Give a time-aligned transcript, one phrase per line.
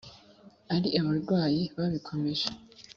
[0.75, 2.47] ari abarwanyi babikomeje